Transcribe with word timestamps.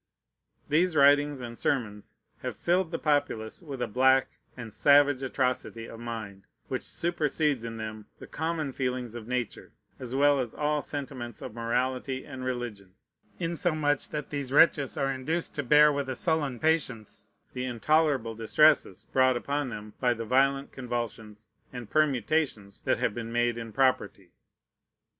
These 0.67 0.95
writings 0.95 1.41
and 1.41 1.55
sermons 1.55 2.15
have 2.41 2.57
filled 2.57 2.89
the 2.89 2.97
populace 2.97 3.61
with 3.61 3.83
a 3.83 3.87
black 3.87 4.39
and 4.57 4.73
savage 4.73 5.21
atrocity 5.21 5.85
of 5.85 5.99
mind, 5.99 6.41
which 6.69 6.81
supersedes 6.81 7.63
in 7.63 7.77
them 7.77 8.07
the 8.17 8.25
common 8.25 8.73
feelings 8.73 9.13
of 9.13 9.27
Nature, 9.27 9.73
as 9.99 10.15
well 10.15 10.39
as 10.39 10.55
all 10.55 10.81
sentiments 10.81 11.39
of 11.43 11.53
morality 11.53 12.25
and 12.25 12.43
religion; 12.43 12.95
insomuch 13.37 14.09
that 14.09 14.31
these 14.31 14.51
wretches 14.51 14.97
are 14.97 15.11
induced 15.11 15.53
to 15.53 15.61
bear 15.61 15.93
with 15.93 16.09
a 16.09 16.15
sullen 16.15 16.57
patience 16.59 17.27
the 17.53 17.65
intolerable 17.65 18.33
distresses 18.33 19.05
brought 19.13 19.37
upon 19.37 19.69
them 19.69 19.93
by 19.99 20.15
the 20.15 20.25
violent 20.25 20.71
convulsions 20.71 21.47
and 21.71 21.91
permutations 21.91 22.81
that 22.85 22.97
have 22.97 23.13
been 23.13 23.31
made 23.31 23.55
in 23.55 23.71
property. 23.71 24.31